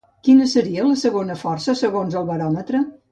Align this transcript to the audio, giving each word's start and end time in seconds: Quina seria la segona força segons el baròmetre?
Quina 0.27 0.45
seria 0.53 0.85
la 0.87 0.95
segona 1.01 1.35
força 1.41 1.75
segons 1.83 2.17
el 2.23 2.27
baròmetre? 2.31 2.83